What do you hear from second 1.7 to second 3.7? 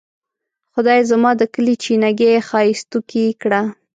چینه ګۍ ښائستوکې کړه.